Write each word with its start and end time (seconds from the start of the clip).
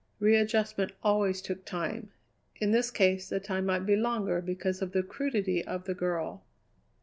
Readjustment 0.17 0.93
always 1.03 1.43
took 1.43 1.63
time. 1.63 2.09
In 2.55 2.71
this 2.71 2.89
case 2.89 3.29
the 3.29 3.39
time 3.39 3.67
might 3.67 3.85
be 3.85 3.95
longer 3.95 4.41
because 4.41 4.81
of 4.81 4.93
the 4.93 5.03
crudity 5.03 5.63
of 5.63 5.83
the 5.83 5.93
girl. 5.93 6.43